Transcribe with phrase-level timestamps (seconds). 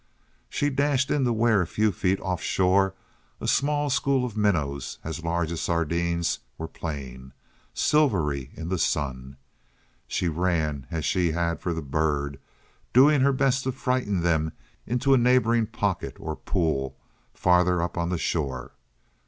[0.49, 2.95] She dashed in to where a few feet offshore
[3.39, 7.33] a small school of minnows as large as sardines were playing,
[7.75, 9.37] silvery in the sun.
[10.07, 12.39] She ran as she had for the bird,
[12.93, 14.53] doing her best to frighten them
[14.87, 16.97] into a neighboring pocket or pool
[17.31, 18.71] farther up on the shore.